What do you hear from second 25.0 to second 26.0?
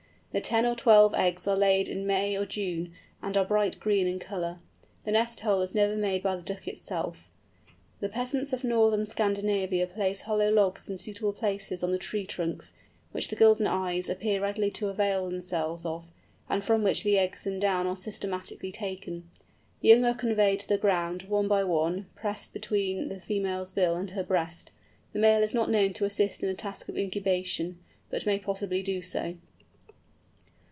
The male is not known